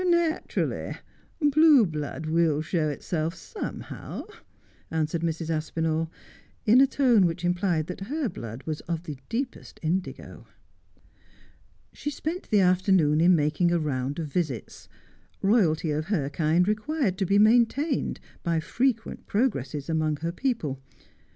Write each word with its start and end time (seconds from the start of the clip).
'Naturally. 0.03 0.97
Blue 1.39 1.85
blood 1.85 2.25
will 2.25 2.63
show 2.63 2.89
itself 2.89 3.35
somehow,' 3.35 4.23
answered 4.89 5.21
Mrs. 5.21 5.51
Aspinali, 5.51 6.09
in 6.65 6.81
a 6.81 6.87
tone 6.87 7.27
which 7.27 7.45
implied 7.45 7.85
that 7.85 8.07
her 8.07 8.27
blood 8.27 8.63
was 8.63 8.81
of 8.89 9.03
the 9.03 9.19
deepest 9.29 9.79
indigo. 9.83 10.47
She 11.93 12.09
spent 12.09 12.49
the 12.49 12.61
afternoon 12.61 13.21
in 13.21 13.35
making 13.35 13.71
a 13.71 13.77
round 13.77 14.17
of 14.17 14.25
visits. 14.33 14.89
Eoyalty 15.43 15.95
of 15.95 16.05
her 16.05 16.31
kind 16.31 16.67
required 16.67 17.15
to 17.19 17.25
be 17.27 17.37
maintained 17.37 18.19
by 18.41 18.59
frequent 18.59 19.27
progresses 19.27 19.87
among 19.87 20.15
her 20.21 20.31
people. 20.31 20.81